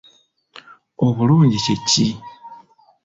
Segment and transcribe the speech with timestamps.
[1.05, 2.07] Obulungi kye ki?